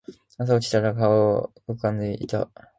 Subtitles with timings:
[0.39, 2.49] 朝起きたら顔浮腫んでいた